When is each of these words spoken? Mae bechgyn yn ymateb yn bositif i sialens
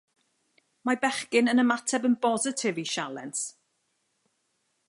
Mae 0.89 0.97
bechgyn 1.03 1.51
yn 1.53 1.63
ymateb 1.65 2.09
yn 2.11 2.17
bositif 2.25 2.83
i 2.85 2.89
sialens 2.95 3.47